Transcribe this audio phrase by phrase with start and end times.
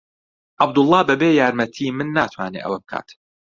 [0.61, 3.07] عەبدوڵڵا بەبێ یارمەتیی من ناتوانێت ئەوە بکات.